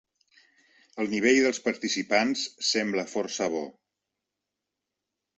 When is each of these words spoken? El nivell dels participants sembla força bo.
El 1.01 1.09
nivell 1.09 1.41
dels 1.47 1.59
participants 1.67 2.45
sembla 2.69 3.03
força 3.11 3.49
bo. 3.57 3.61